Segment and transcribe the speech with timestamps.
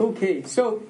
[0.00, 0.84] Okay, so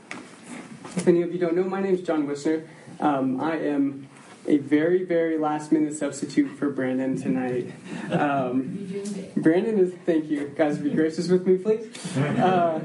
[0.85, 2.69] if any of you don't know, my name is John Whisner.
[3.01, 4.07] Um, I am
[4.47, 7.73] a very, very last minute substitute for Brandon tonight.
[8.11, 8.87] Um,
[9.35, 10.53] Brandon is, thank you.
[10.55, 12.17] Guys, be gracious with me, please.
[12.19, 12.81] Uh,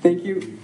[0.00, 0.58] thank you.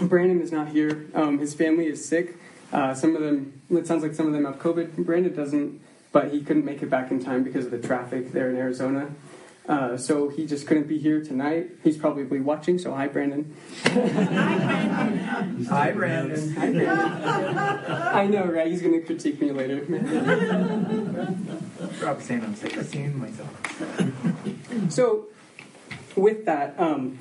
[0.00, 1.08] Brandon is not here.
[1.14, 2.36] Um, his family is sick.
[2.72, 4.96] Uh, some of them, it sounds like some of them have COVID.
[4.96, 5.78] Brandon doesn't,
[6.10, 9.10] but he couldn't make it back in time because of the traffic there in Arizona.
[9.68, 11.70] Uh, so he just couldn't be here tonight.
[11.84, 13.54] He's probably watching, so hi, Brandon.
[13.84, 13.92] Hi,
[15.92, 16.54] Brandon.
[16.54, 16.88] Hi, Brandon.
[16.88, 18.66] I know, right?
[18.66, 19.84] He's going to critique me later.
[22.02, 23.48] Roxanne, I'm sick of seeing myself.
[24.90, 25.28] so,
[26.16, 27.20] with that, um,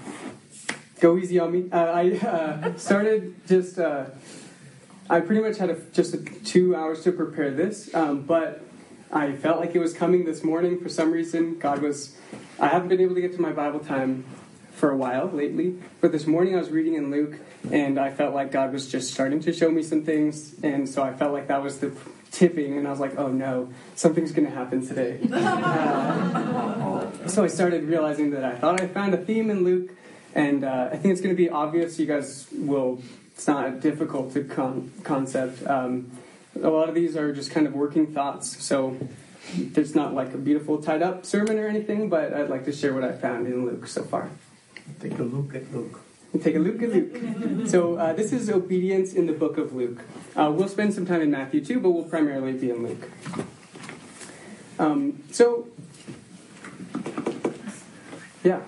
[1.00, 1.70] go easy on me.
[1.72, 4.06] Uh, I uh, started just, uh,
[5.10, 8.66] I pretty much had a, just a, two hours to prepare this, um, but
[9.12, 11.60] I felt like it was coming this morning for some reason.
[11.60, 12.16] God was,
[12.60, 14.24] I haven't been able to get to my Bible time
[14.72, 17.36] for a while lately, but this morning I was reading in Luke
[17.70, 21.04] and I felt like God was just starting to show me some things, and so
[21.04, 21.92] I felt like that was the
[22.32, 25.20] tipping, and I was like, oh no, something's going to happen today.
[26.92, 29.92] Uh, so I started realizing that I thought I found a theme in Luke,
[30.36, 32.00] and uh, I think it's going to be obvious.
[32.00, 33.02] You guys will,
[33.34, 35.66] it's not a difficult to con- concept.
[35.68, 36.12] Um,
[36.62, 38.98] a lot of these are just kind of working thoughts, so
[39.56, 42.94] there's not like a beautiful tied up sermon or anything, but I'd like to share
[42.94, 44.30] what I found in Luke so far.
[45.00, 46.00] Take a look at Luke.
[46.42, 47.68] Take a look at Luke.
[47.68, 50.02] So uh, this is obedience in the book of Luke.
[50.36, 53.10] Uh, we'll spend some time in Matthew too, but we'll primarily be in Luke.
[54.80, 55.68] Um, so,
[58.44, 58.62] yeah.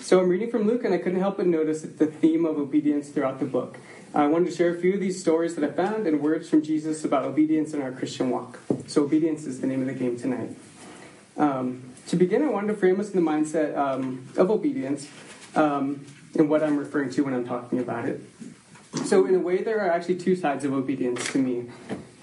[0.00, 3.10] So I'm reading from Luke, and I couldn't help but notice the theme of obedience
[3.10, 3.78] throughout the book.
[4.12, 6.62] I wanted to share a few of these stories that I found and words from
[6.62, 8.58] Jesus about obedience in our Christian walk.
[8.88, 10.56] So, obedience is the name of the game tonight.
[11.36, 15.08] Um, to begin, I wanted to frame us in the mindset um, of obedience
[15.54, 16.04] um,
[16.36, 18.20] and what I'm referring to when I'm talking about it.
[19.04, 21.66] So, in a way, there are actually two sides of obedience to me.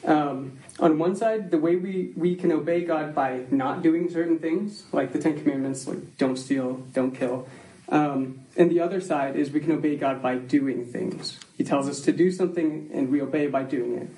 [0.04, 4.40] Um, on one side, the way we, we can obey God by not doing certain
[4.40, 7.47] things, like the Ten Commandments, like don't steal, don't kill.
[7.90, 11.40] Um, and the other side is we can obey God by doing things.
[11.58, 14.09] He tells us to do something, and we obey by doing it.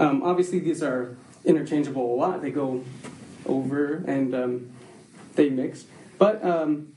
[0.00, 2.42] Um, obviously, these are interchangeable a lot.
[2.42, 2.84] They go
[3.46, 4.70] over and um,
[5.34, 5.84] they mix.
[6.18, 6.92] But um,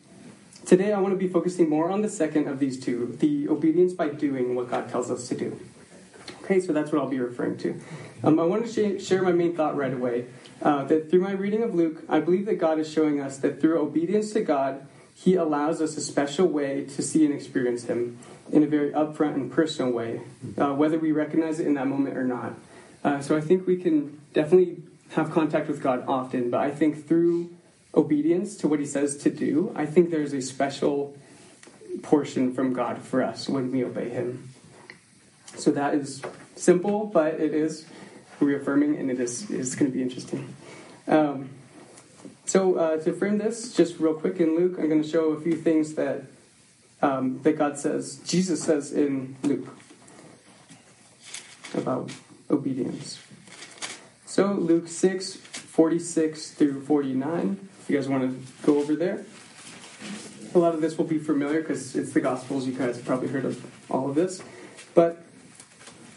[0.65, 3.93] today, I want to be focusing more on the second of these two the obedience
[3.93, 5.59] by doing what God tells us to do.
[6.43, 7.79] Okay, so that's what I'll be referring to.
[8.23, 10.25] Um, I want to sh- share my main thought right away.
[10.61, 13.59] Uh, that through my reading of Luke, I believe that God is showing us that
[13.59, 14.85] through obedience to God,
[15.23, 18.17] He allows us a special way to see and experience Him
[18.51, 20.21] in a very upfront and personal way,
[20.57, 22.53] uh, whether we recognize it in that moment or not.
[23.03, 24.77] Uh, so I think we can definitely
[25.11, 27.51] have contact with God often, but I think through
[27.93, 31.15] obedience to what He says to do, I think there's a special
[32.01, 34.49] portion from God for us when we obey Him.
[35.55, 36.23] So that is
[36.55, 37.85] simple, but it is
[38.39, 40.55] reaffirming, and it is is going to be interesting.
[41.07, 41.49] Um,
[42.51, 45.39] so uh, to frame this, just real quick in Luke, I'm going to show a
[45.39, 46.23] few things that
[47.01, 49.69] um, that God says, Jesus says in Luke
[51.73, 52.11] about
[52.49, 53.21] obedience.
[54.25, 59.23] So Luke 6, 46 through 49, if you guys want to go over there.
[60.53, 62.67] A lot of this will be familiar because it's the Gospels.
[62.67, 64.43] You guys have probably heard of all of this.
[64.93, 65.23] But,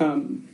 [0.00, 0.49] um,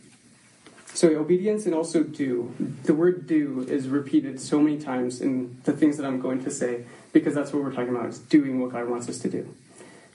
[0.94, 2.54] so obedience and also do.
[2.84, 6.50] The word do is repeated so many times in the things that I'm going to
[6.50, 9.54] say because that's what we're talking about, is doing what God wants us to do.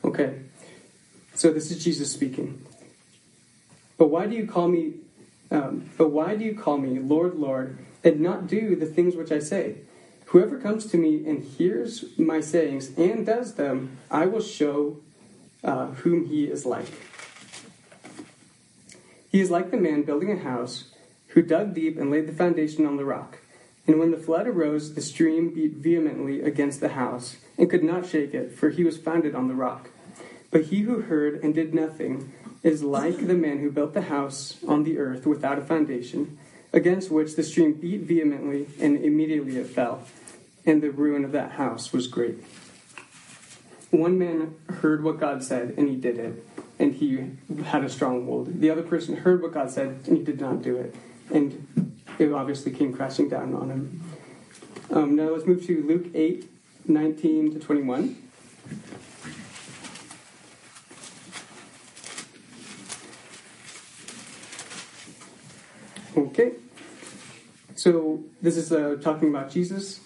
[0.04, 0.42] Okay,
[1.34, 2.66] so this is Jesus speaking.
[3.98, 4.96] But why do you call me?
[5.52, 9.32] Um, but why do you call me Lord, Lord, and not do the things which
[9.32, 9.78] I say?
[10.28, 14.98] Whoever comes to me and hears my sayings and does them, I will show
[15.64, 16.92] uh, whom he is like.
[19.36, 20.86] He is like the man building a house
[21.28, 23.40] who dug deep and laid the foundation on the rock.
[23.86, 28.06] And when the flood arose, the stream beat vehemently against the house and could not
[28.06, 29.90] shake it, for he was founded on the rock.
[30.52, 32.32] But he who heard and did nothing
[32.64, 36.38] is like the man who built the house on the earth without a foundation,
[36.72, 40.06] against which the stream beat vehemently, and immediately it fell.
[40.66, 42.42] And the ruin of that house was great.
[43.92, 46.48] One man heard what God said, and he did it,
[46.80, 47.32] and he
[47.66, 48.60] had a strong hold.
[48.60, 50.96] The other person heard what God said, and he did not do it,
[51.32, 54.04] and it obviously came crashing down on him.
[54.92, 56.52] Um, now let's move to Luke 8
[56.88, 58.16] 19 to 21.
[66.16, 66.54] Okay.
[67.76, 70.02] So this is uh, talking about Jesus.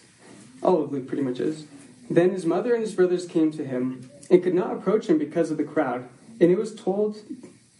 [0.63, 1.65] All of Luke pretty much is.
[2.09, 5.51] Then his mother and his brothers came to him and could not approach him because
[5.51, 6.07] of the crowd,
[6.39, 7.17] And it was told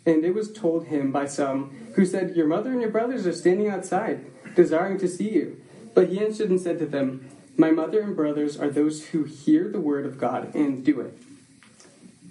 [0.05, 3.33] and it was told him by some who said, Your mother and your brothers are
[3.33, 4.25] standing outside,
[4.55, 5.61] desiring to see you.
[5.93, 9.69] But he answered and said to them, My mother and brothers are those who hear
[9.69, 11.17] the word of God and do it.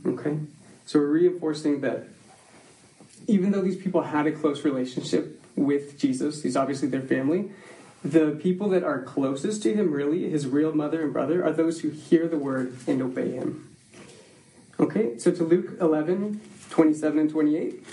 [0.06, 0.38] Okay?
[0.86, 2.08] So we're reinforcing that
[3.26, 7.50] even though these people had a close relationship with Jesus, he's obviously their family,
[8.02, 11.80] the people that are closest to him, really, his real mother and brother, are those
[11.80, 13.76] who hear the word and obey him.
[14.80, 16.40] Okay, so to Luke 11,
[16.70, 17.84] 27 and 28.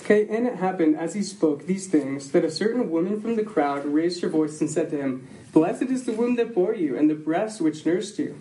[0.00, 3.44] Okay, and it happened as he spoke these things that a certain woman from the
[3.44, 6.96] crowd raised her voice and said to him, Blessed is the womb that bore you,
[6.96, 8.38] and the breast which nursed you.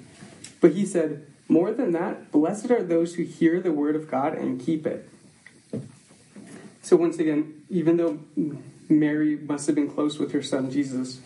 [0.61, 4.33] But he said, More than that, blessed are those who hear the word of God
[4.33, 5.09] and keep it.
[6.81, 8.19] So, once again, even though
[8.87, 11.19] Mary must have been close with her son Jesus,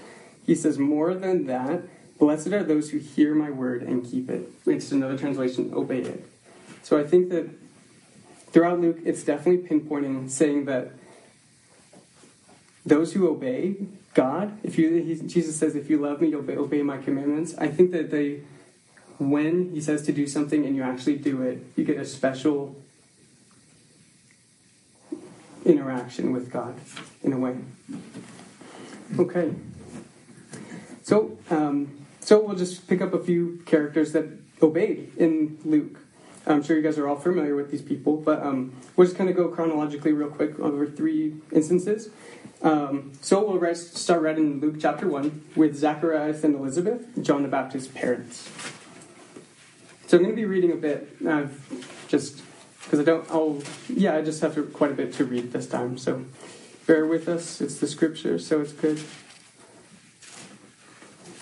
[0.45, 1.83] he says, More than that,
[2.19, 4.49] blessed are those who hear my word and keep it.
[4.65, 6.25] It's another translation, obey it.
[6.83, 7.49] So, I think that
[8.51, 10.91] throughout Luke, it's definitely pinpointing, saying that
[12.85, 13.75] those who obey
[14.13, 17.55] God, if you, he, Jesus says, if you love me, you'll obey, obey my commandments.
[17.57, 18.41] I think that they,
[19.19, 22.75] when he says to do something and you actually do it, you get a special
[25.63, 26.75] interaction with God
[27.23, 27.57] in a way.
[29.17, 29.53] Okay.
[31.03, 34.25] So, um, so we'll just pick up a few characters that
[34.61, 35.99] obeyed in Luke.
[36.45, 39.29] I'm sure you guys are all familiar with these people, but um, we'll just kind
[39.29, 42.09] of go chronologically real quick over three instances.
[42.63, 47.43] Um, so we'll rest, start right in Luke chapter 1 with Zacharias and Elizabeth, John
[47.43, 48.49] the Baptist's parents.
[50.07, 51.45] So I'm going to be reading a bit, uh,
[52.07, 52.41] just
[52.83, 55.67] because I don't, I'll, yeah, I just have to, quite a bit to read this
[55.67, 56.25] time, so
[56.85, 57.61] bear with us.
[57.61, 59.01] It's the scripture, so it's good.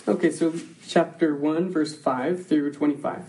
[0.09, 0.51] Okay, so
[0.87, 3.25] chapter 1, verse 5 through 25.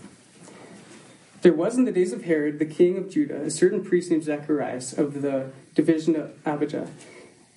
[1.43, 4.23] There was in the days of Herod, the king of Judah, a certain priest named
[4.23, 6.87] Zacharias of the division of Abijah.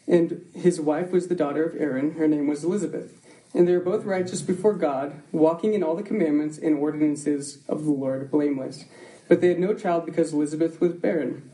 [0.06, 2.16] And his wife was the daughter of Aaron.
[2.16, 3.14] Her name was Elizabeth.
[3.54, 7.86] And they were both righteous before God, walking in all the commandments and ordinances of
[7.86, 8.84] the Lord, blameless.
[9.26, 11.50] But they had no child because Elizabeth was barren.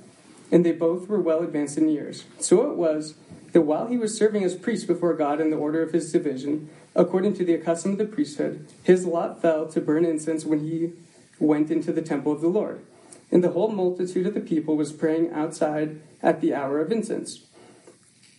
[0.51, 2.25] And they both were well advanced in years.
[2.41, 3.15] So it was
[3.53, 6.71] that while he was serving as priest before God in the order of his division,
[6.95, 10.93] according to the custom of the priesthood, his lot fell to burn incense when he
[11.39, 12.85] went into the temple of the Lord.
[13.31, 17.47] And the whole multitude of the people was praying outside at the hour of incense.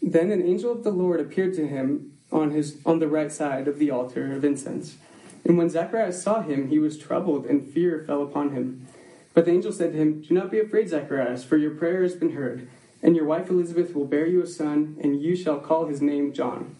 [0.02, 3.68] Then an angel of the Lord appeared to him on his on the right side
[3.68, 4.98] of the altar of incense.
[5.46, 8.88] And when Zacharias saw him, he was troubled, and fear fell upon him.
[9.34, 12.16] But the angel said to him, Do not be afraid, Zacharias, for your prayer has
[12.16, 12.68] been heard,
[13.02, 16.34] and your wife Elizabeth will bear you a son, and you shall call his name
[16.34, 16.76] John.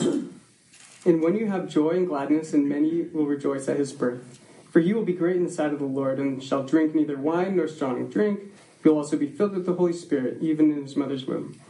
[0.00, 4.38] and when you have joy and gladness, and many will rejoice at his birth.
[4.70, 7.16] For he will be great in the sight of the Lord, and shall drink neither
[7.16, 8.40] wine nor strong drink.
[8.82, 11.60] He will also be filled with the Holy Spirit, even in his mother's womb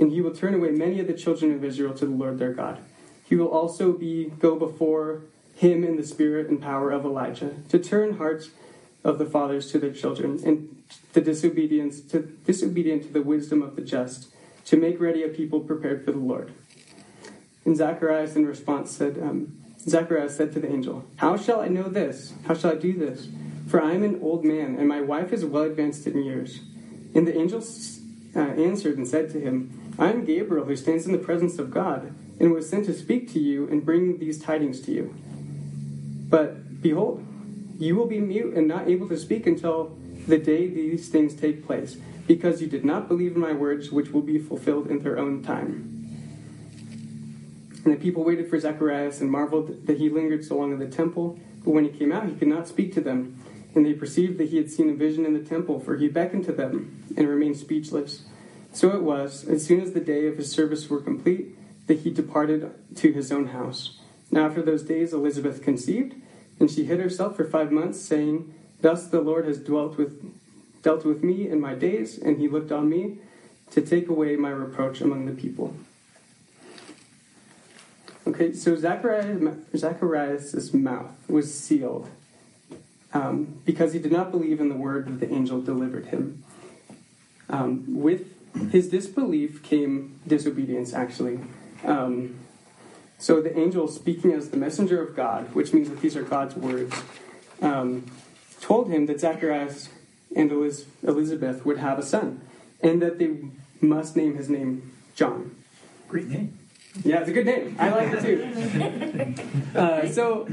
[0.00, 2.54] and he will turn away many of the children of Israel to the Lord their
[2.54, 2.78] God.
[3.28, 5.20] He will also be go before
[5.54, 8.48] him in the spirit and power of Elijah to turn hearts
[9.04, 10.82] of the fathers to their children and
[11.12, 14.28] the disobedience to disobedient to the wisdom of the just
[14.64, 16.52] to make ready a people prepared for the Lord.
[17.64, 21.88] And Zacharias in response said, um, Zacharias said to the angel, How shall I know
[21.88, 22.34] this?
[22.46, 23.28] How shall I do this?
[23.68, 26.60] For I am an old man, and my wife is well advanced in years.
[27.14, 27.62] And the angel
[28.34, 31.70] uh, answered and said to him, I am Gabriel, who stands in the presence of
[31.70, 35.14] God, and was sent to speak to you and bring these tidings to you.
[36.28, 37.26] But behold,
[37.80, 39.96] you will be mute and not able to speak until
[40.28, 41.96] the day these things take place,
[42.26, 45.42] because you did not believe in my words, which will be fulfilled in their own
[45.42, 45.96] time.
[47.82, 50.86] And the people waited for Zacharias and marveled that he lingered so long in the
[50.86, 51.40] temple.
[51.64, 53.42] But when he came out, he could not speak to them.
[53.74, 56.44] And they perceived that he had seen a vision in the temple, for he beckoned
[56.44, 58.24] to them and remained speechless.
[58.72, 61.56] So it was, as soon as the day of his service were complete,
[61.86, 63.98] that he departed to his own house.
[64.30, 66.14] Now after those days Elizabeth conceived,
[66.60, 70.22] and she hid herself for five months, saying, Thus the Lord has dwelt with
[70.82, 73.18] dealt with me in my days, and he looked on me
[73.70, 75.74] to take away my reproach among the people.
[78.26, 82.08] Okay, so Zacharias, mouth was sealed
[83.12, 86.44] um, because he did not believe in the word that the angel delivered him.
[87.48, 88.26] Um, with
[88.70, 91.40] his disbelief came disobedience, actually.
[91.84, 92.38] Um,
[93.20, 96.56] so the angel, speaking as the messenger of God, which means that these are God's
[96.56, 96.94] words,
[97.60, 98.10] um,
[98.62, 99.90] told him that Zacharias
[100.34, 102.40] and Elizabeth would have a son,
[102.80, 103.36] and that they
[103.82, 105.54] must name his name John.
[106.08, 106.58] Great name.
[107.04, 107.76] Yeah, it's a good name.
[107.78, 109.78] I like it too.
[109.78, 110.48] Uh, so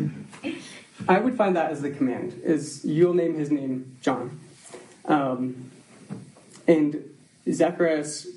[1.08, 4.40] I would find that as the command is you'll name his name John.
[5.06, 5.72] Um,
[6.68, 7.02] and
[7.50, 8.28] Zacharias,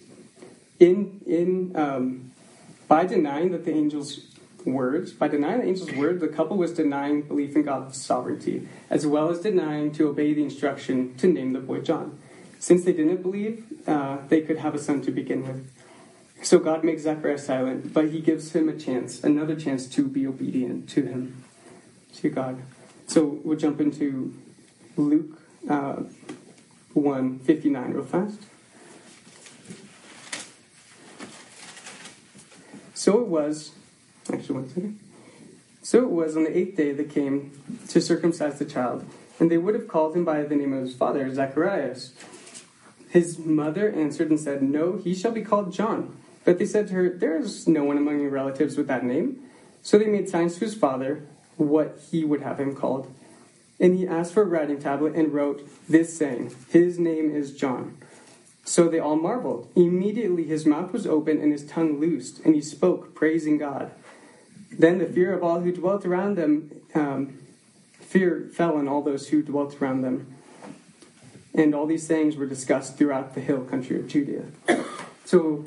[0.79, 2.30] in in um,
[2.91, 4.19] by denying that the angel's
[4.65, 9.07] words, by denying the angel's word, the couple was denying belief in God's sovereignty, as
[9.07, 12.19] well as denying to obey the instruction to name the boy John.
[12.59, 15.73] Since they didn't believe, uh, they could have a son to begin with.
[16.43, 20.27] So God makes Zacharias silent, but he gives him a chance, another chance to be
[20.27, 21.45] obedient to him,
[22.17, 22.61] to God.
[23.07, 24.35] So we'll jump into
[24.97, 26.03] Luke uh,
[26.95, 28.41] 1 59 real fast.
[33.01, 33.71] So it was,
[34.31, 35.01] actually, one second.
[35.83, 39.07] So it was on the eighth day they came to circumcise the child,
[39.39, 42.13] and they would have called him by the name of his father, Zacharias.
[43.09, 46.15] His mother answered and said, No, he shall be called John.
[46.45, 49.45] But they said to her, There is no one among your relatives with that name.
[49.81, 51.27] So they made signs to his father
[51.57, 53.11] what he would have him called.
[53.81, 57.97] And he asked for a writing tablet and wrote this saying, His name is John.
[58.71, 59.69] So they all marveled.
[59.75, 63.91] Immediately his mouth was open and his tongue loosed, and he spoke, praising God.
[64.71, 67.37] Then the fear of all who dwelt around them, um,
[67.99, 70.33] fear fell on all those who dwelt around them.
[71.53, 74.45] And all these things were discussed throughout the hill country of Judea.
[75.25, 75.65] So,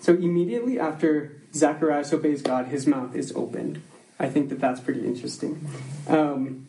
[0.00, 3.82] so immediately after Zacharias obeys God, his mouth is opened.
[4.18, 5.64] I think that that's pretty interesting.
[6.08, 6.66] Um,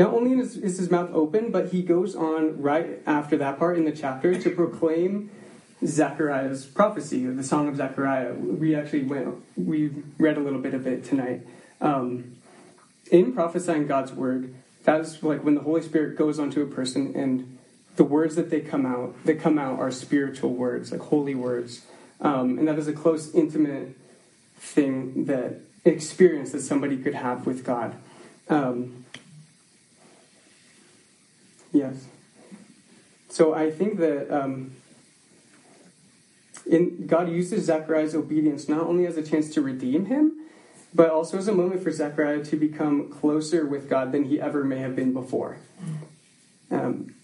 [0.00, 3.76] not only is, is his mouth open, but he goes on right after that part
[3.76, 5.30] in the chapter to proclaim
[5.84, 8.32] Zechariah's prophecy, the Song of Zechariah.
[8.32, 11.46] We actually went, we read a little bit of it tonight.
[11.82, 12.36] Um,
[13.10, 14.54] in prophesying God's word,
[14.84, 17.58] that's like when the Holy Spirit goes onto a person and
[17.96, 21.84] the words that they come out, that come out are spiritual words, like holy words.
[22.22, 23.98] Um, and that is a close, intimate
[24.56, 27.96] thing that experience that somebody could have with God.
[28.48, 29.04] Um,
[31.72, 32.06] yes.
[33.28, 34.72] So I think that um,
[36.66, 40.36] in, God uses Zechariah's obedience not only as a chance to redeem him,
[40.92, 44.64] but also as a moment for Zechariah to become closer with God than he ever
[44.64, 45.58] may have been before.
[46.70, 47.14] Um,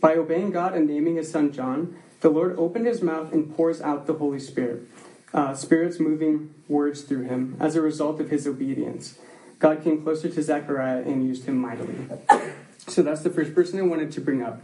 [0.00, 3.80] by obeying God and naming his son John, the Lord opened his mouth and pours
[3.80, 4.82] out the Holy Spirit,
[5.32, 9.18] uh, spirits moving words through him as a result of his obedience.
[9.58, 11.94] God came closer to Zechariah and used him mightily.
[12.92, 14.60] So that's the first person I wanted to bring up,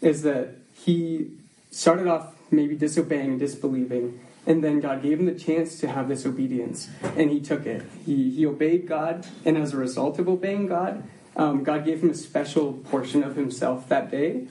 [0.00, 1.32] is that he
[1.72, 6.24] started off maybe disobeying, disbelieving, and then God gave him the chance to have this
[6.24, 7.82] obedience, and he took it.
[8.06, 11.02] He, he obeyed God, and as a result of obeying God,
[11.34, 14.46] um, God gave him a special portion of himself that day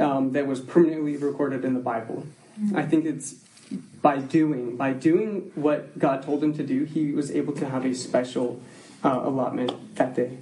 [0.00, 2.26] um, that was permanently recorded in the Bible.
[2.60, 2.76] Mm-hmm.
[2.76, 3.36] I think it's
[4.00, 7.84] by doing by doing what God told him to do, he was able to have
[7.84, 8.60] a special
[9.04, 10.38] uh, allotment that day,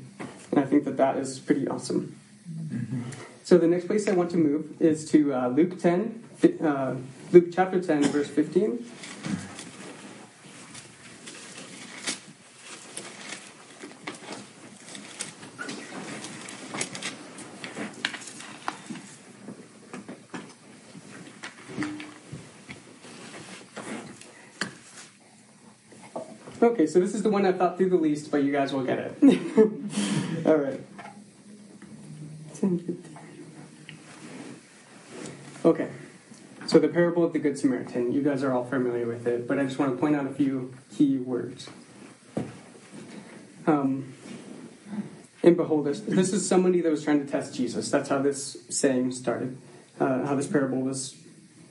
[0.51, 2.17] and I think that that is pretty awesome.
[3.45, 6.23] So the next place I want to move is to uh, Luke ten,
[6.63, 6.95] uh,
[7.33, 8.87] Luke chapter ten, verse fifteen.
[26.63, 28.85] Okay, so this is the one I thought through the least, but you guys will
[28.85, 29.17] get it.
[30.47, 30.81] All right.
[35.71, 35.89] Okay,
[36.67, 38.11] so the parable of the Good Samaritan.
[38.11, 40.35] You guys are all familiar with it, but I just want to point out a
[40.35, 41.71] few key words.
[43.69, 44.13] Um,
[45.45, 47.89] and behold, this, is somebody that was trying to test Jesus.
[47.89, 49.59] That's how this saying started,
[50.01, 51.15] uh, how this parable was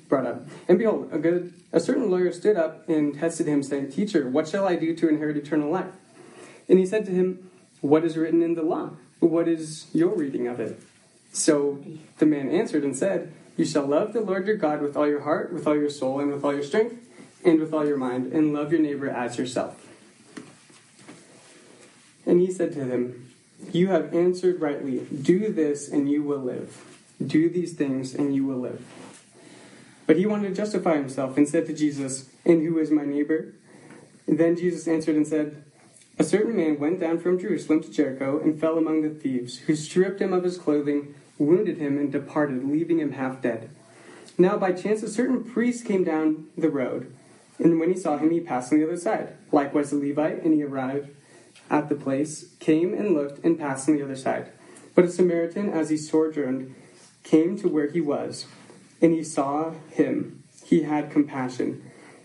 [0.08, 0.48] brought up.
[0.70, 4.48] And behold, a good a certain lawyer stood up and tested him, saying, Teacher, what
[4.48, 5.91] shall I do to inherit eternal life?
[6.70, 7.51] And he said to him,
[7.82, 8.91] What is written in the law?
[9.20, 10.82] What is your reading of it?
[11.34, 11.84] So
[12.18, 15.20] the man answered and said, You shall love the Lord your God with all your
[15.20, 17.06] heart, with all your soul, and with all your strength,
[17.44, 19.86] and with all your mind, and love your neighbor as yourself.
[22.25, 23.34] And he said to them,
[23.74, 25.00] You have answered rightly.
[25.00, 26.86] Do this, and you will live.
[27.22, 28.82] Do these things, and you will live.
[30.08, 33.56] But he wanted to justify himself and said to Jesus, And who is my neighbor?
[34.25, 35.66] And then Jesus answered and said,
[36.18, 39.75] A certain man went down from Jerusalem to Jericho and fell among the thieves, who
[39.75, 43.69] stripped him of his clothing, wounded him, and departed, leaving him half dead.
[44.38, 47.12] Now by chance a certain priest came down the road,
[47.58, 49.36] and when he saw him, he passed on the other side.
[49.51, 51.10] Likewise a Levite, and he arrived
[51.69, 54.51] at the place, came and looked, and passed on the other side.
[54.93, 56.75] But a Samaritan, as he sojourned,
[57.24, 58.46] came to where he was
[59.01, 60.43] and he saw him.
[60.65, 61.81] he had compassion.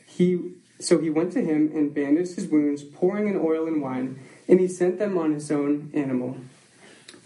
[0.07, 4.19] He so he went to him and bandaged his wounds, pouring in oil and wine,
[4.49, 6.37] and he sent them on his own animal,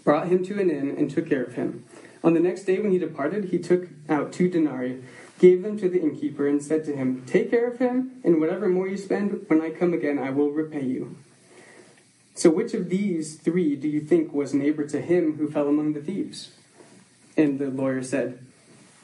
[0.09, 1.85] brought him to an inn, and took care of him.
[2.23, 5.03] On the next day, when he departed, he took out two denarii,
[5.37, 8.67] gave them to the innkeeper, and said to him, Take care of him, and whatever
[8.67, 11.15] more you spend, when I come again, I will repay you.
[12.33, 15.93] So, which of these three do you think was neighbor to him who fell among
[15.93, 16.53] the thieves?
[17.37, 18.43] And the lawyer said,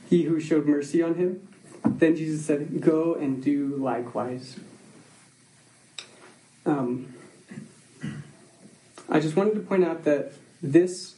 [0.10, 1.48] He who showed mercy on him.
[1.86, 4.60] Then Jesus said, Go and do likewise.
[6.66, 7.14] Um,
[9.08, 10.34] I just wanted to point out that
[10.72, 11.16] this,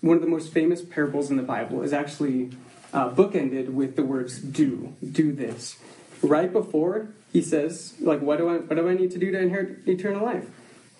[0.00, 2.50] one of the most famous parables in the Bible, is actually
[2.92, 5.76] uh, bookended with the words "do," "do this."
[6.22, 9.38] Right before he says, "Like, what do I, what do I need to do to
[9.38, 10.48] inherit eternal life?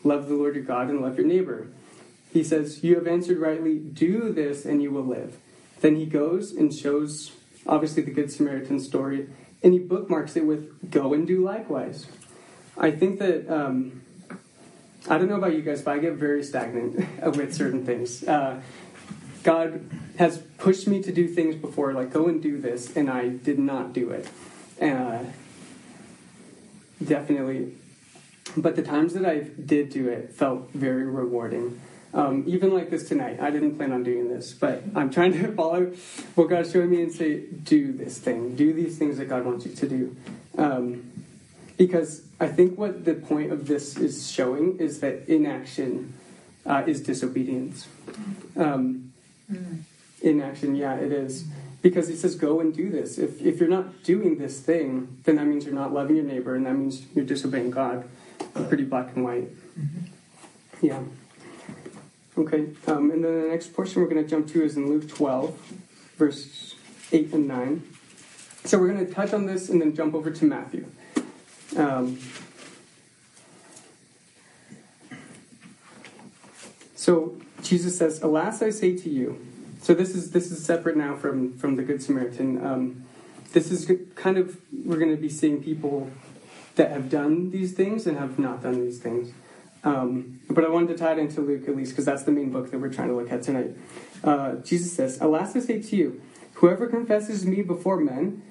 [0.04, 1.68] Love the Lord your God and love your neighbor."
[2.32, 3.78] He says, "You have answered rightly.
[3.78, 5.36] Do this, and you will live."
[5.80, 7.32] Then he goes and shows,
[7.66, 9.28] obviously, the Good Samaritan story,
[9.62, 12.06] and he bookmarks it with "Go and do likewise."
[12.76, 13.48] I think that.
[13.52, 14.01] Um,
[15.08, 16.96] I don't know about you guys, but I get very stagnant
[17.36, 18.22] with certain things.
[18.22, 18.60] Uh,
[19.42, 23.28] God has pushed me to do things before, like go and do this, and I
[23.28, 24.28] did not do it.
[24.80, 25.24] Uh,
[27.04, 27.74] definitely.
[28.56, 31.80] But the times that I did do it felt very rewarding.
[32.14, 35.52] Um, even like this tonight, I didn't plan on doing this, but I'm trying to
[35.56, 35.92] follow
[36.34, 39.64] what God's showing me and say, do this thing, do these things that God wants
[39.64, 40.16] you to do.
[40.58, 41.11] Um,
[41.86, 46.14] because I think what the point of this is showing is that inaction
[46.64, 47.88] uh, is disobedience.
[48.56, 49.12] Um,
[50.20, 51.44] inaction, yeah, it is.
[51.82, 53.18] Because he says, go and do this.
[53.18, 56.54] If, if you're not doing this thing, then that means you're not loving your neighbor,
[56.54, 58.08] and that means you're disobeying God.
[58.68, 59.48] Pretty black and white.
[60.80, 61.00] Yeah.
[62.38, 65.08] Okay, um, and then the next portion we're going to jump to is in Luke
[65.08, 65.58] 12,
[66.16, 66.76] verse
[67.10, 67.82] 8 and 9.
[68.66, 70.86] So we're going to touch on this and then jump over to Matthew.
[71.76, 72.18] Um,
[76.94, 79.44] so Jesus says, "Alas, I say to you."
[79.80, 82.64] So this is this is separate now from from the Good Samaritan.
[82.64, 83.04] Um,
[83.52, 86.10] this is kind of we're going to be seeing people
[86.76, 89.32] that have done these things and have not done these things.
[89.84, 92.50] Um, but I wanted to tie it into Luke at least because that's the main
[92.50, 93.72] book that we're trying to look at tonight.
[94.22, 96.22] Uh, Jesus says, "Alas, I say to you,
[96.54, 98.42] whoever confesses me before men."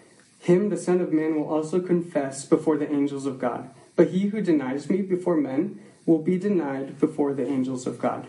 [0.41, 3.69] Him the Son of Man will also confess before the angels of God.
[3.95, 8.25] But he who denies me before men will be denied before the angels of God.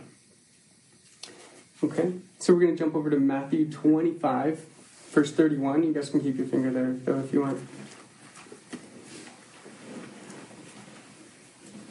[1.83, 4.63] Okay, so we're going to jump over to Matthew 25,
[5.11, 5.85] verse 31.
[5.85, 7.67] You guys can keep your finger there, though, if you want.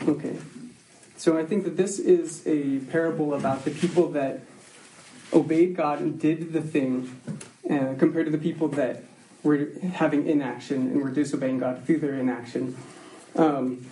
[0.08, 0.38] Okay,
[1.18, 4.42] so I think that this is a parable about the people that
[5.34, 7.20] obeyed God and did the thing
[7.68, 9.04] uh, compared to the people that
[9.44, 12.78] were having inaction and we're disobeying God through their inaction.
[13.36, 13.86] Um,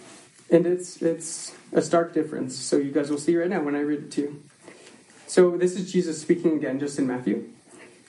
[0.50, 2.56] and it's it's a stark difference.
[2.56, 4.44] So you guys will see right now when I read it to you.
[5.28, 7.50] So this is Jesus speaking again, just in Matthew.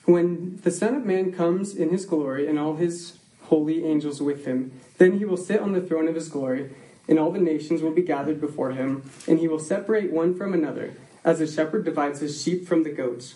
[0.05, 4.45] When the Son of Man comes in his glory and all his holy angels with
[4.45, 6.71] him, then he will sit on the throne of his glory,
[7.07, 10.53] and all the nations will be gathered before him, and he will separate one from
[10.53, 13.35] another, as a shepherd divides his sheep from the goats.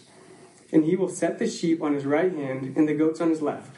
[0.72, 3.42] And he will set the sheep on his right hand and the goats on his
[3.42, 3.78] left.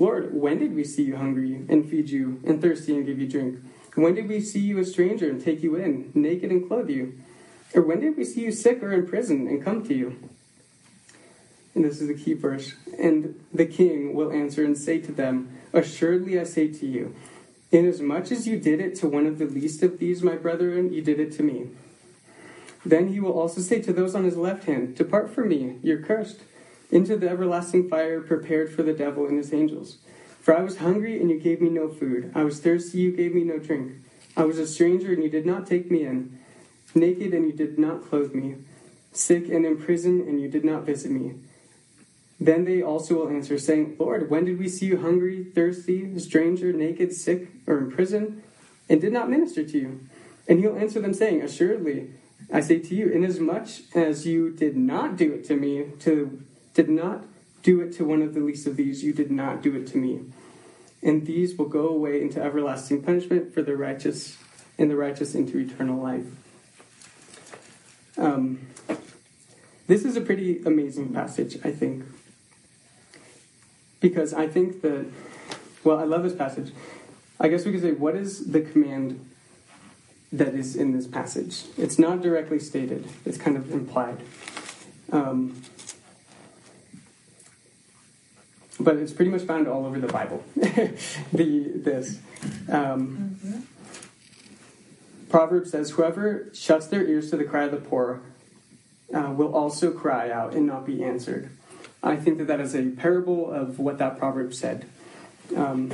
[0.00, 3.28] Lord, when did we see you hungry and feed you, and thirsty and give you
[3.28, 3.58] drink?
[3.96, 7.18] When did we see you a stranger and take you in, naked and clothe you?
[7.74, 10.18] Or when did we see you sick or in prison and come to you?
[11.74, 12.72] And this is the key verse.
[12.98, 17.14] And the king will answer and say to them, Assuredly I say to you,
[17.70, 21.02] inasmuch as you did it to one of the least of these, my brethren, you
[21.02, 21.68] did it to me.
[22.86, 26.02] Then he will also say to those on his left hand, Depart from me, you're
[26.02, 26.40] cursed,
[26.90, 29.98] into the everlasting fire prepared for the devil and his angels.
[30.40, 32.32] For I was hungry, and you gave me no food.
[32.34, 33.92] I was thirsty, you gave me no drink.
[34.36, 36.38] I was a stranger, and you did not take me in.
[36.94, 38.56] Naked, and you did not clothe me.
[39.12, 41.34] Sick and in prison, and you did not visit me.
[42.40, 46.72] Then they also will answer, saying, Lord, when did we see you hungry, thirsty, stranger,
[46.72, 48.42] naked, sick, or in prison,
[48.88, 50.00] and did not minister to you?
[50.48, 52.10] And he'll answer them, saying, Assuredly,
[52.52, 56.42] I say to you, inasmuch as you did not do it to me, to
[56.80, 57.24] did not
[57.62, 59.98] do it to one of the least of these, you did not do it to
[59.98, 60.20] me.
[61.02, 64.36] and these will go away into everlasting punishment for the righteous,
[64.78, 66.26] and the righteous into eternal life.
[68.18, 68.66] Um,
[69.86, 72.04] this is a pretty amazing passage, I think,
[74.00, 75.06] because I think that,
[75.84, 76.72] well, I love this passage.
[77.38, 79.26] I guess we could say, what is the command
[80.32, 81.64] that is in this passage?
[81.78, 84.18] It's not directly stated, it's kind of implied.
[85.12, 85.62] Um,
[88.80, 90.42] but it's pretty much found all over the Bible.
[90.56, 92.18] the this
[92.68, 93.60] um, mm-hmm.
[95.28, 98.22] Proverbs says, "Whoever shuts their ears to the cry of the poor
[99.14, 101.50] uh, will also cry out and not be answered."
[102.02, 104.86] I think that that is a parable of what that proverb said.
[105.54, 105.92] Um,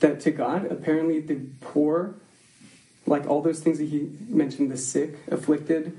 [0.00, 2.14] that to God, apparently, the poor,
[3.06, 5.98] like all those things that he mentioned, the sick, afflicted,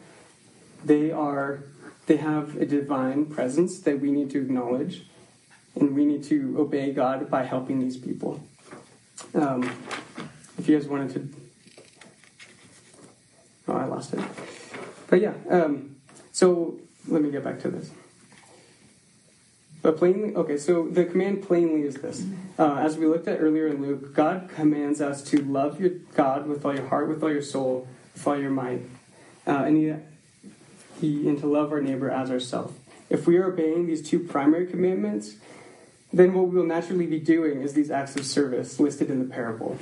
[0.84, 1.63] they are
[2.07, 5.05] they have a divine presence that we need to acknowledge
[5.75, 8.41] and we need to obey God by helping these people.
[9.34, 9.63] Um,
[10.57, 11.29] if you guys wanted to,
[13.67, 14.19] oh, I lost it.
[15.07, 15.95] But yeah, um,
[16.31, 17.91] so let me get back to this.
[19.81, 22.23] But plainly, okay, so the command plainly is this.
[22.60, 26.45] Uh, as we looked at earlier in Luke, God commands us to love your God
[26.47, 28.91] with all your heart, with all your soul, with all your mind,
[29.47, 29.93] uh, and he,
[30.99, 32.77] he, and to love our neighbor as ourselves.
[33.10, 35.36] If we are obeying these two primary commandments,
[36.13, 39.34] then what we will naturally be doing is these acts of service listed in the
[39.34, 39.78] parable.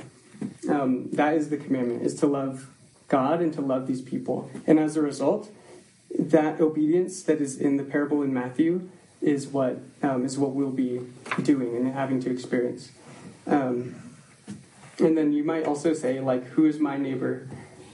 [0.68, 2.68] Um, that is the commandment, is to love
[3.08, 4.50] God and to love these people.
[4.66, 5.50] And as a result,
[6.18, 8.88] that obedience that is in the parable in Matthew
[9.20, 11.00] is what um, is what we'll be
[11.42, 12.90] doing and having to experience.
[13.46, 13.96] Um,
[14.98, 17.48] and then you might also say, like, who is my neighbor?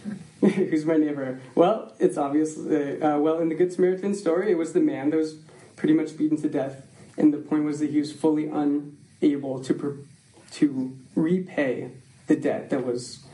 [0.40, 1.40] Who's my neighbor?
[1.54, 2.58] Well, it's obvious.
[2.58, 5.36] Uh, well, in the Good Samaritan story, it was the man that was
[5.76, 6.85] pretty much beaten to death
[7.16, 10.06] and the point was that he was fully unable to
[10.52, 11.90] to repay
[12.26, 13.24] the debt that was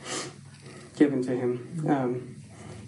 [0.97, 1.85] given to him.
[1.89, 2.37] Um,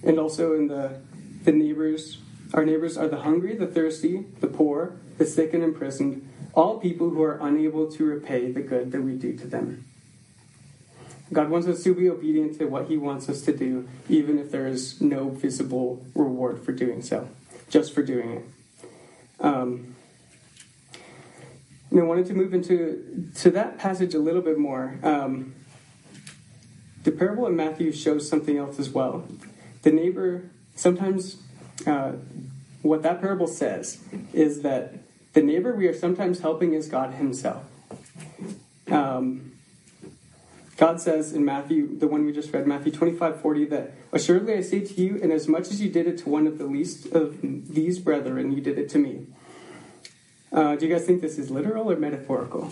[0.02, 1.00] and also in the
[1.44, 2.18] the neighbors,
[2.52, 7.10] our neighbors are the hungry, the thirsty, the poor, the sick and imprisoned, all people
[7.10, 9.84] who are unable to repay the good that we do to them.
[11.32, 14.50] God wants us to be obedient to what He wants us to do, even if
[14.50, 17.28] there is no visible reward for doing so,
[17.68, 18.44] just for doing it.
[19.40, 19.96] Um,
[21.94, 24.98] and I wanted to move into to that passage a little bit more.
[25.04, 25.54] Um,
[27.04, 29.28] the parable in Matthew shows something else as well.
[29.82, 31.36] The neighbor, sometimes,
[31.86, 32.14] uh,
[32.82, 34.02] what that parable says
[34.32, 34.94] is that
[35.34, 37.62] the neighbor we are sometimes helping is God Himself.
[38.90, 39.52] Um,
[40.76, 44.62] God says in Matthew, the one we just read, Matthew 25, 40, that assuredly I
[44.62, 48.00] say to you, inasmuch as you did it to one of the least of these
[48.00, 49.28] brethren, you did it to me.
[50.54, 52.70] Uh, do you guys think this is literal or metaphorical?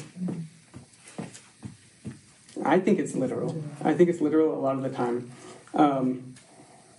[2.64, 3.61] I think it's literal.
[3.83, 5.33] I think it's literal a lot of the time.
[5.75, 6.35] Um,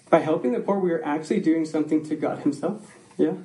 [0.09, 2.93] by helping the poor, we are actually doing something to God Himself.
[3.17, 3.35] Yeah.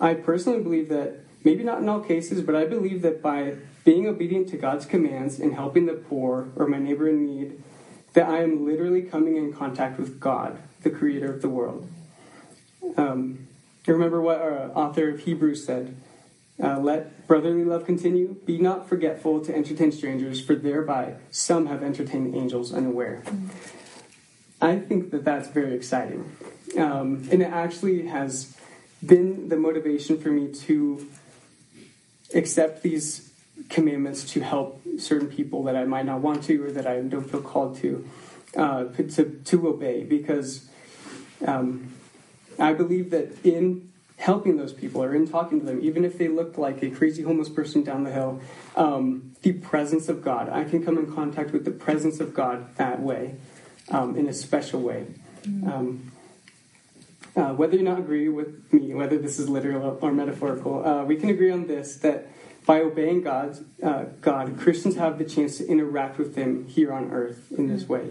[0.00, 4.08] I personally believe that, maybe not in all cases, but I believe that by being
[4.08, 7.62] obedient to God's commands and helping the poor or my neighbor in need,
[8.14, 11.88] that I am literally coming in contact with God, the creator of the world.
[12.96, 13.46] Um,
[13.86, 15.94] remember what our author of Hebrews said
[16.62, 18.36] uh, let brotherly love continue.
[18.46, 23.22] Be not forgetful to entertain strangers, for thereby some have entertained angels unaware.
[24.60, 26.34] I think that that's very exciting.
[26.78, 28.56] Um, and it actually has
[29.04, 31.06] been the motivation for me to
[32.34, 33.32] accept these
[33.68, 37.30] commandments to help certain people that I might not want to or that I don't
[37.30, 38.08] feel called to,
[38.56, 40.68] uh, to, to obey because
[41.46, 41.94] um,
[42.58, 46.28] I believe that in helping those people or in talking to them, even if they
[46.28, 48.40] looked like a crazy homeless person down the hill,
[48.74, 50.48] um, the presence of God.
[50.48, 53.34] I can come in contact with the presence of God that way,
[53.90, 55.06] um, in a special way.
[55.42, 55.72] Mm.
[55.72, 56.12] Um,
[57.36, 61.16] uh, whether you not agree with me, whether this is literal or metaphorical, uh, we
[61.16, 62.28] can agree on this that
[62.64, 67.12] by obeying God, uh, God, Christians have the chance to interact with Him here on
[67.12, 67.88] earth in this mm.
[67.88, 68.10] way.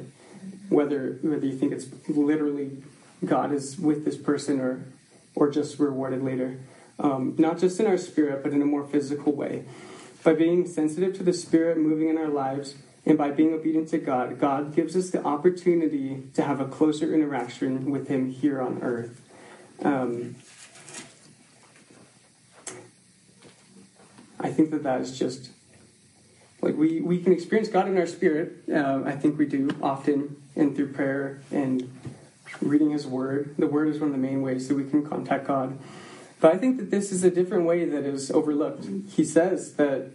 [0.69, 2.83] Whether whether you think it's literally
[3.23, 4.85] God is with this person or
[5.35, 6.59] or just rewarded later.
[6.97, 9.65] Um, not just in our spirit, but in a more physical way.
[10.23, 13.99] By being sensitive to the Spirit moving in our lives and by being obedient to
[13.99, 18.81] God, God gives us the opportunity to have a closer interaction with Him here on
[18.81, 19.21] earth.
[19.83, 20.35] Um,
[24.39, 25.51] I think that that is just
[26.61, 28.63] like we, we can experience God in our spirit.
[28.71, 31.94] Uh, I think we do often and through prayer and
[32.61, 33.55] reading His Word.
[33.57, 35.77] The Word is one of the main ways that we can contact God.
[36.39, 38.87] But I think that this is a different way that is overlooked.
[39.09, 40.11] He says that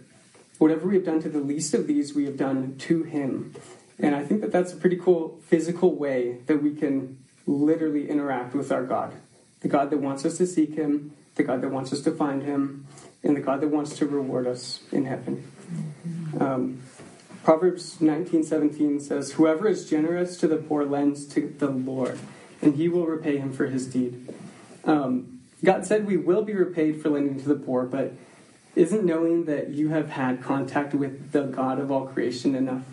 [0.61, 3.55] Whatever we have done to the least of these, we have done to him.
[3.97, 8.53] And I think that that's a pretty cool physical way that we can literally interact
[8.53, 9.11] with our God.
[9.61, 12.43] The God that wants us to seek him, the God that wants us to find
[12.43, 12.85] him,
[13.23, 15.51] and the God that wants to reward us in heaven.
[16.39, 16.83] Um,
[17.43, 22.19] Proverbs 19:17 says, "Whoever is generous to the poor lends to the Lord,
[22.61, 24.29] and he will repay him for his deed."
[24.85, 28.13] Um, God said we will be repaid for lending to the poor, but
[28.75, 32.83] isn't knowing that you have had contact with the God of all creation enough?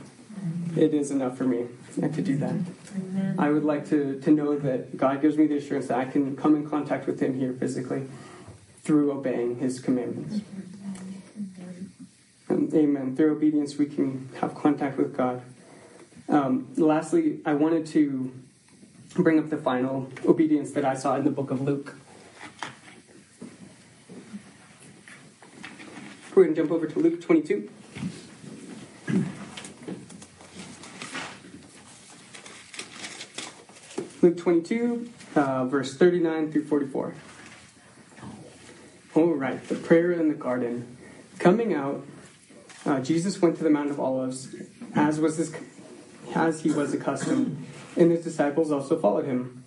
[0.76, 1.66] It is enough for me
[2.00, 2.54] to do that.
[2.96, 3.34] Amen.
[3.38, 6.37] I would like to, to know that God gives me the assurance that I can
[6.37, 8.06] come in contact with Him here physically
[8.82, 10.40] through obeying His commandments.
[12.74, 13.16] Amen.
[13.16, 15.42] Through obedience, we can have contact with God.
[16.28, 18.31] Um, lastly, I wanted to
[19.14, 21.94] bring up the final obedience that I saw in the book of Luke.
[26.35, 27.70] We're going to jump over to Luke 22.
[34.20, 37.14] Luke 22, uh, verse 39 through 44.
[39.14, 40.96] All right, the prayer in the garden.
[41.38, 42.04] Coming out,
[42.88, 44.48] uh, Jesus went to the Mount of Olives,
[44.94, 45.55] as was his,
[46.35, 49.62] as he was accustomed, and his disciples also followed him.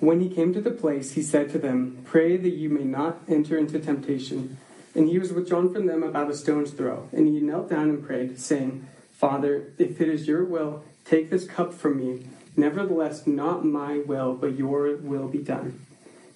[0.00, 3.22] When he came to the place, he said to them, "Pray that you may not
[3.28, 4.58] enter into temptation."
[4.94, 8.04] And he was withdrawn from them about a stone's throw, and he knelt down and
[8.04, 12.26] prayed, saying, "Father, if it is your will, take this cup from me."
[12.56, 15.78] Nevertheless, not my will, but your will be done.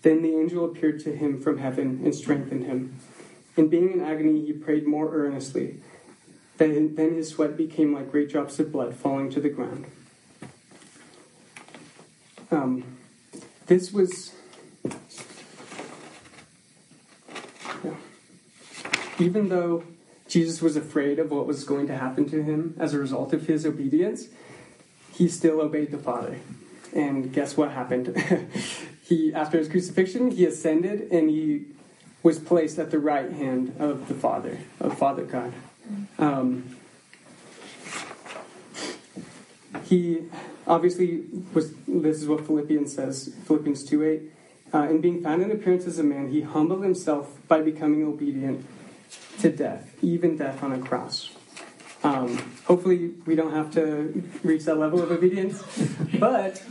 [0.02, 2.94] Then the angel appeared to him from heaven and strengthened him.
[3.56, 5.80] And being in agony, he prayed more earnestly.
[6.58, 9.86] Then, then his sweat became like great drops of blood falling to the ground.
[12.50, 12.84] Um,
[13.66, 14.32] this was.
[17.84, 17.94] yeah.
[19.18, 19.84] Even though
[20.28, 23.46] Jesus was afraid of what was going to happen to him as a result of
[23.46, 24.28] his obedience,
[25.12, 26.38] he still obeyed the Father.
[26.94, 28.16] And guess what happened?
[29.02, 31.66] he, after his crucifixion, he ascended and he
[32.22, 35.52] was placed at the right hand of the Father, of Father God.
[36.18, 36.76] Um,
[39.84, 40.24] he
[40.66, 44.22] obviously was, this is what Philippians says, Philippians 2 8.
[44.74, 48.66] Uh, in being found in appearance as a man, he humbled himself by becoming obedient
[49.38, 51.30] to death, even death on a cross.
[52.02, 55.62] Um, hopefully, we don't have to reach that level of obedience.
[56.18, 56.62] But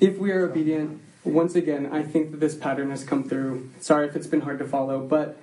[0.00, 3.70] if we are obedient, once again, I think that this pattern has come through.
[3.80, 5.40] Sorry if it's been hard to follow, but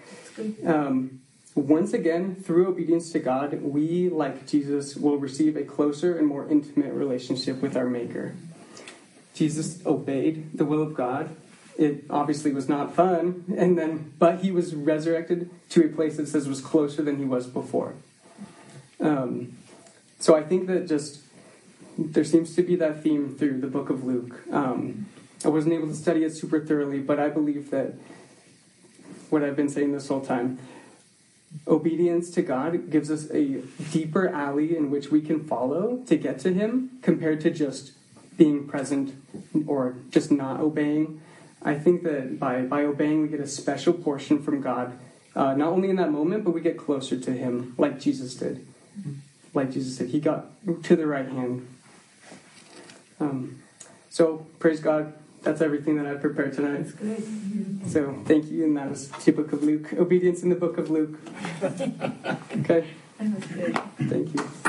[0.65, 1.22] um,
[1.55, 6.49] once again, through obedience to God, we, like Jesus, will receive a closer and more
[6.49, 8.33] intimate relationship with our Maker.
[9.35, 11.35] Jesus obeyed the will of God.
[11.77, 16.27] It obviously was not fun, and then, but he was resurrected to a place that
[16.27, 17.95] says was closer than he was before.
[18.99, 19.57] Um,
[20.19, 21.21] so I think that just
[21.97, 24.41] there seems to be that theme through the book of Luke.
[24.51, 25.07] Um,
[25.45, 27.93] I wasn't able to study it super thoroughly, but I believe that
[29.29, 30.59] what I've been saying this whole time
[31.67, 33.61] obedience to God gives us a
[33.91, 37.93] deeper alley in which we can follow to get to Him compared to just
[38.37, 39.13] being present
[39.67, 41.21] or just not obeying.
[41.61, 44.97] I think that by, by obeying, we get a special portion from God,
[45.35, 48.65] uh, not only in that moment, but we get closer to Him like Jesus did.
[49.53, 50.47] Like Jesus said, He got
[50.83, 51.67] to the right hand.
[53.19, 53.61] Um,
[54.09, 55.13] so, praise God.
[55.43, 56.87] That's everything that I prepared tonight.
[57.87, 58.63] So, thank you.
[58.63, 59.93] And that was the book of Luke.
[59.93, 61.19] Obedience in the book of Luke.
[62.63, 62.85] Okay,
[63.19, 63.77] That was good.
[64.09, 64.62] thank you.